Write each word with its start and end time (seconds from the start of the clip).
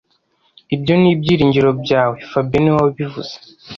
Ibyo 0.75 0.93
ni 1.01 1.07
ibyiringiro 1.15 1.69
byawe 1.83 2.15
fabien 2.29 2.61
niwe 2.63 2.77
wabivuze 2.83 3.33